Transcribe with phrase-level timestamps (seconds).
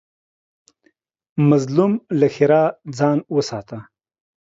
[1.49, 3.77] مظلوم له ښېرا څخه ځان وساته